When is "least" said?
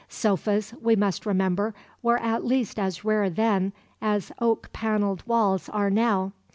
2.43-2.79